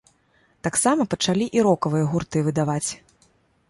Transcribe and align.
Таксама 0.67 1.07
пачалі 1.13 1.45
і 1.59 1.63
рокавыя 1.69 2.05
гурты 2.15 2.37
выдаваць. 2.49 2.87